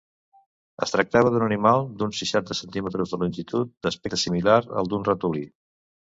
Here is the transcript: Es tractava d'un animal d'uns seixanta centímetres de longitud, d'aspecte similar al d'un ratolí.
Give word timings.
Es 0.85 0.93
tractava 0.95 1.33
d'un 1.35 1.45
animal 1.47 1.85
d'uns 1.99 2.21
seixanta 2.21 2.57
centímetres 2.61 3.13
de 3.15 3.21
longitud, 3.25 3.71
d'aspecte 3.85 4.21
similar 4.25 4.59
al 4.83 4.93
d'un 4.95 5.07
ratolí. 5.13 5.47